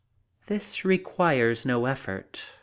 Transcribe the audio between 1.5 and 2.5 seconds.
no effort.